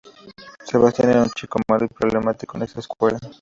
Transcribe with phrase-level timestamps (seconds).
[0.65, 3.19] Sebastian era un chico malo y problemático en esta escuela.